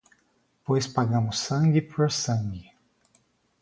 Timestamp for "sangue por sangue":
1.47-2.65